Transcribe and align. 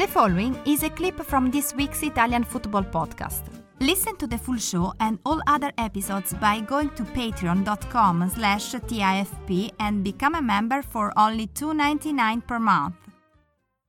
The 0.00 0.06
following 0.06 0.56
is 0.64 0.82
a 0.82 0.88
clip 0.88 1.20
from 1.20 1.50
this 1.50 1.74
week's 1.74 2.02
Italian 2.02 2.42
football 2.42 2.82
podcast. 2.82 3.42
Listen 3.80 4.16
to 4.16 4.26
the 4.26 4.38
full 4.38 4.56
show 4.56 4.94
and 4.98 5.18
all 5.26 5.42
other 5.46 5.72
episodes 5.76 6.32
by 6.32 6.60
going 6.60 6.88
to 6.94 7.02
patreon.com 7.02 8.30
slash 8.30 8.72
TIFP 8.72 9.72
and 9.78 10.02
become 10.02 10.36
a 10.36 10.40
member 10.40 10.80
for 10.80 11.12
only 11.18 11.48
$2.99 11.48 12.46
per 12.46 12.58
month. 12.58 12.94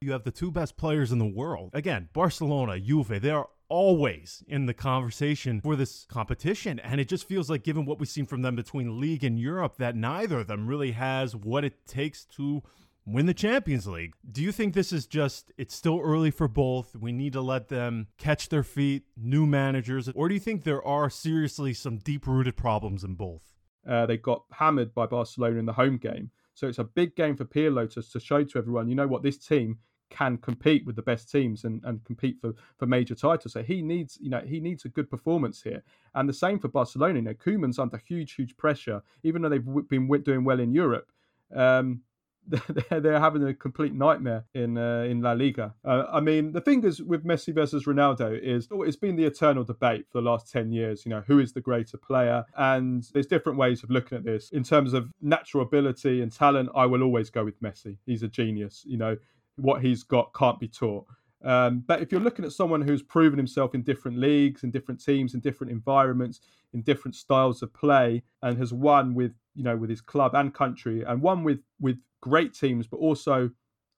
You 0.01 0.11
have 0.11 0.25
the 0.25 0.31
two 0.31 0.51
best 0.51 0.75
players 0.75 1.13
in 1.13 1.17
the 1.17 1.33
world. 1.33 1.69
Again, 1.71 2.09
Barcelona, 2.11 2.77
Juve, 2.77 3.21
they 3.21 3.29
are 3.29 3.47
always 3.69 4.43
in 4.49 4.65
the 4.65 4.73
conversation 4.73 5.61
for 5.61 5.77
this 5.77 6.05
competition. 6.09 6.77
And 6.79 6.99
it 6.99 7.07
just 7.07 7.25
feels 7.25 7.49
like, 7.49 7.63
given 7.63 7.85
what 7.85 8.01
we've 8.01 8.09
seen 8.09 8.25
from 8.25 8.41
them 8.41 8.57
between 8.57 8.99
League 8.99 9.23
and 9.23 9.39
Europe, 9.39 9.77
that 9.77 9.95
neither 9.95 10.39
of 10.39 10.47
them 10.47 10.67
really 10.67 10.91
has 10.91 11.37
what 11.37 11.63
it 11.63 11.87
takes 11.87 12.25
to 12.35 12.63
win 13.05 13.25
the 13.25 13.33
Champions 13.33 13.87
League. 13.87 14.13
Do 14.29 14.41
you 14.41 14.51
think 14.51 14.73
this 14.73 14.93
is 14.93 15.05
just, 15.05 15.51
it's 15.57 15.75
still 15.75 15.99
early 16.03 16.31
for 16.31 16.47
both? 16.47 16.95
We 16.95 17.11
need 17.11 17.33
to 17.33 17.41
let 17.41 17.69
them 17.69 18.07
catch 18.17 18.49
their 18.49 18.63
feet, 18.63 19.03
new 19.17 19.45
managers? 19.45 20.09
Or 20.09 20.27
do 20.27 20.33
you 20.33 20.39
think 20.39 20.63
there 20.63 20.85
are 20.85 21.09
seriously 21.09 21.73
some 21.73 21.97
deep 21.97 22.27
rooted 22.27 22.55
problems 22.55 23.03
in 23.03 23.15
both? 23.15 23.55
Uh, 23.87 24.05
they 24.05 24.17
got 24.17 24.43
hammered 24.51 24.93
by 24.93 25.07
Barcelona 25.07 25.57
in 25.57 25.65
the 25.65 25.73
home 25.73 25.97
game. 25.97 26.29
So 26.53 26.67
it's 26.67 26.79
a 26.79 26.83
big 26.83 27.15
game 27.15 27.35
for 27.35 27.45
Pirlo 27.45 27.91
to, 27.93 28.01
to 28.01 28.19
show 28.19 28.43
to 28.43 28.57
everyone, 28.57 28.87
you 28.87 28.95
know 28.95 29.07
what, 29.07 29.23
this 29.23 29.37
team 29.37 29.79
can 30.11 30.37
compete 30.37 30.85
with 30.85 30.97
the 30.97 31.01
best 31.01 31.31
teams 31.31 31.63
and, 31.63 31.81
and 31.85 32.03
compete 32.03 32.37
for, 32.39 32.53
for 32.77 32.85
major 32.85 33.15
titles. 33.15 33.53
So 33.53 33.63
he 33.63 33.81
needs, 33.81 34.17
you 34.21 34.29
know, 34.29 34.41
he 34.45 34.59
needs 34.59 34.85
a 34.85 34.89
good 34.89 35.09
performance 35.09 35.61
here. 35.61 35.81
And 36.13 36.27
the 36.27 36.33
same 36.33 36.59
for 36.59 36.67
Barcelona. 36.67 37.15
You 37.15 37.21
know, 37.21 37.33
Koeman's 37.33 37.79
under 37.79 37.97
huge, 37.97 38.33
huge 38.33 38.55
pressure, 38.57 39.01
even 39.23 39.41
though 39.41 39.49
they've 39.49 39.65
been 39.87 40.07
doing 40.21 40.43
well 40.43 40.59
in 40.59 40.73
Europe. 40.73 41.09
Um, 41.55 42.01
they're 42.47 43.19
having 43.19 43.43
a 43.43 43.53
complete 43.53 43.93
nightmare 43.93 44.45
in 44.53 44.77
uh, 44.77 45.03
in 45.03 45.21
La 45.21 45.33
Liga. 45.33 45.73
Uh, 45.85 46.05
I 46.11 46.19
mean, 46.19 46.51
the 46.51 46.61
thing 46.61 46.83
is 46.83 47.01
with 47.01 47.23
Messi 47.23 47.53
versus 47.53 47.85
Ronaldo 47.85 48.39
is 48.39 48.67
oh, 48.71 48.81
it's 48.81 48.95
been 48.95 49.15
the 49.15 49.25
eternal 49.25 49.63
debate 49.63 50.05
for 50.11 50.21
the 50.21 50.29
last 50.29 50.51
ten 50.51 50.71
years. 50.71 51.05
You 51.05 51.11
know, 51.11 51.23
who 51.27 51.39
is 51.39 51.53
the 51.53 51.61
greater 51.61 51.97
player? 51.97 52.45
And 52.57 53.03
there's 53.13 53.27
different 53.27 53.57
ways 53.57 53.83
of 53.83 53.89
looking 53.89 54.17
at 54.17 54.23
this 54.23 54.49
in 54.51 54.63
terms 54.63 54.93
of 54.93 55.11
natural 55.21 55.63
ability 55.63 56.21
and 56.21 56.31
talent. 56.31 56.69
I 56.75 56.85
will 56.85 57.03
always 57.03 57.29
go 57.29 57.45
with 57.45 57.61
Messi. 57.61 57.97
He's 58.05 58.23
a 58.23 58.27
genius. 58.27 58.83
You 58.85 58.97
know, 58.97 59.17
what 59.55 59.81
he's 59.81 60.03
got 60.03 60.33
can't 60.33 60.59
be 60.59 60.67
taught. 60.67 61.05
Um, 61.43 61.83
but 61.87 62.01
if 62.01 62.11
you're 62.11 62.21
looking 62.21 62.45
at 62.45 62.51
someone 62.51 62.81
who's 62.81 63.01
proven 63.01 63.37
himself 63.37 63.73
in 63.73 63.81
different 63.81 64.17
leagues, 64.17 64.63
in 64.63 64.71
different 64.71 65.03
teams, 65.03 65.33
in 65.33 65.39
different 65.39 65.71
environments, 65.71 66.39
in 66.73 66.81
different 66.81 67.15
styles 67.15 67.61
of 67.61 67.73
play, 67.73 68.23
and 68.41 68.57
has 68.57 68.73
won 68.73 69.15
with 69.15 69.33
you 69.55 69.63
know 69.63 69.77
with 69.77 69.89
his 69.89 70.01
club 70.01 70.35
and 70.35 70.53
country, 70.53 71.03
and 71.03 71.21
one 71.21 71.43
with 71.43 71.59
with 71.79 71.97
great 72.21 72.53
teams, 72.53 72.87
but 72.87 72.97
also 72.97 73.49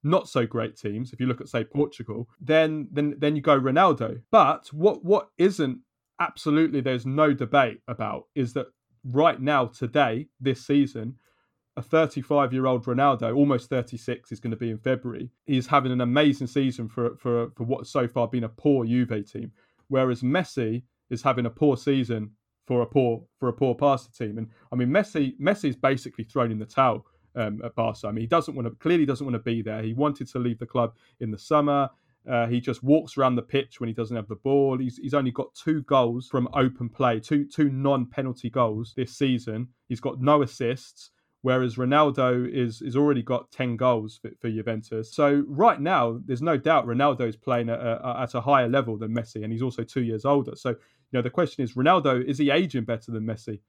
not 0.02 0.28
so 0.28 0.46
great 0.46 0.76
teams. 0.76 1.12
If 1.12 1.20
you 1.20 1.26
look 1.26 1.40
at 1.40 1.48
say 1.48 1.64
Portugal, 1.64 2.28
then 2.40 2.88
then 2.92 3.14
then 3.18 3.36
you 3.36 3.42
go 3.42 3.58
Ronaldo. 3.58 4.20
But 4.30 4.68
what 4.72 5.04
what 5.04 5.28
isn't 5.38 5.80
absolutely 6.20 6.80
there's 6.80 7.06
no 7.06 7.32
debate 7.32 7.80
about 7.88 8.24
is 8.34 8.52
that 8.52 8.66
right 9.04 9.40
now 9.40 9.66
today 9.66 10.28
this 10.40 10.64
season 10.64 11.16
a 11.76 11.82
35 11.82 12.52
year 12.52 12.66
old 12.66 12.84
Ronaldo, 12.84 13.34
almost 13.34 13.68
36, 13.68 14.30
is 14.30 14.40
going 14.40 14.52
to 14.52 14.56
be 14.56 14.70
in 14.70 14.78
February. 14.78 15.30
He's 15.46 15.66
having 15.66 15.92
an 15.92 16.00
amazing 16.00 16.46
season 16.46 16.88
for 16.88 17.16
for 17.16 17.50
for 17.56 17.64
what's 17.64 17.90
so 17.90 18.06
far 18.06 18.28
been 18.28 18.44
a 18.44 18.48
poor 18.48 18.84
Juve 18.84 19.24
team, 19.30 19.52
whereas 19.88 20.22
Messi 20.22 20.84
is 21.10 21.22
having 21.22 21.46
a 21.46 21.50
poor 21.50 21.76
season 21.76 22.30
for 22.66 22.82
a 22.82 22.86
poor 22.86 23.22
for 23.38 23.48
a 23.48 23.52
poor 23.52 23.74
Barca 23.74 24.10
team. 24.16 24.38
And 24.38 24.48
I 24.72 24.76
mean, 24.76 24.88
Messi 24.88 25.38
Messi's 25.38 25.76
basically 25.76 26.24
thrown 26.24 26.50
in 26.50 26.58
the 26.58 26.66
towel 26.66 27.06
um, 27.36 27.60
at 27.64 27.74
Barca. 27.74 28.08
I 28.08 28.12
mean, 28.12 28.22
he 28.22 28.26
doesn't 28.26 28.54
want 28.54 28.66
to 28.66 28.74
clearly 28.76 29.06
doesn't 29.06 29.26
want 29.26 29.34
to 29.34 29.42
be 29.42 29.62
there. 29.62 29.82
He 29.82 29.94
wanted 29.94 30.28
to 30.28 30.38
leave 30.38 30.58
the 30.58 30.66
club 30.66 30.94
in 31.20 31.30
the 31.30 31.38
summer. 31.38 31.88
Uh, 32.28 32.46
he 32.46 32.58
just 32.58 32.82
walks 32.82 33.18
around 33.18 33.36
the 33.36 33.42
pitch 33.42 33.80
when 33.80 33.88
he 33.88 33.92
doesn't 33.92 34.16
have 34.16 34.28
the 34.28 34.36
ball. 34.36 34.78
He's, 34.78 34.96
he's 34.96 35.12
only 35.12 35.30
got 35.30 35.54
two 35.54 35.82
goals 35.82 36.26
from 36.26 36.48
open 36.54 36.88
play, 36.88 37.20
two 37.20 37.44
two 37.44 37.68
non 37.68 38.06
penalty 38.06 38.48
goals 38.48 38.94
this 38.96 39.16
season. 39.16 39.68
He's 39.88 40.00
got 40.00 40.20
no 40.20 40.42
assists 40.42 41.10
whereas 41.44 41.76
Ronaldo 41.76 42.50
is 42.50 42.80
is 42.80 42.96
already 42.96 43.22
got 43.22 43.50
10 43.50 43.76
goals 43.76 44.16
for, 44.16 44.30
for 44.40 44.50
Juventus. 44.50 45.12
So 45.14 45.44
right 45.46 45.78
now, 45.78 46.18
there's 46.24 46.40
no 46.40 46.56
doubt 46.56 46.86
Ronaldo 46.86 47.28
is 47.28 47.36
playing 47.36 47.68
at 47.68 47.78
a, 47.78 48.16
at 48.20 48.34
a 48.34 48.40
higher 48.40 48.66
level 48.66 48.96
than 48.96 49.14
Messi, 49.14 49.44
and 49.44 49.52
he's 49.52 49.60
also 49.60 49.84
two 49.84 50.02
years 50.02 50.24
older. 50.24 50.56
So 50.56 50.70
you 50.70 50.76
know 51.12 51.20
the 51.20 51.28
question 51.28 51.62
is, 51.62 51.74
Ronaldo 51.74 52.24
is 52.24 52.38
he 52.38 52.50
aging 52.50 52.84
better 52.84 53.12
than 53.12 53.26
Messi? 53.26 53.60